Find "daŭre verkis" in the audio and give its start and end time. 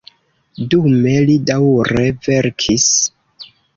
1.49-2.89